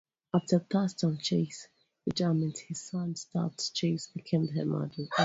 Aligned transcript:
After 0.33 0.57
Thurston 0.57 1.19
Chase's 1.19 1.67
retirement, 2.07 2.57
his 2.57 2.81
son, 2.81 3.15
Stuart 3.15 3.69
Chase, 3.75 4.07
became 4.07 4.47
the 4.47 4.53
headmaster. 4.53 5.05